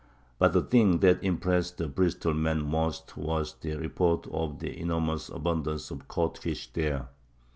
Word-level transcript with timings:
But 0.39 0.53
the 0.53 0.63
thing 0.63 0.97
that 1.01 1.23
impressed 1.23 1.77
the 1.77 1.87
Bristol 1.87 2.33
men 2.33 2.63
most 2.65 3.15
was 3.17 3.53
the 3.61 3.75
report 3.75 4.25
of 4.31 4.57
the 4.57 4.75
enormous 4.79 5.29
abundance 5.29 5.91
of 5.91 6.07
codfish 6.07 6.73
there. 6.73 7.09